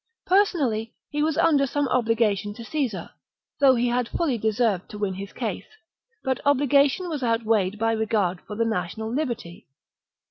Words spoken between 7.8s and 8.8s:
regard for the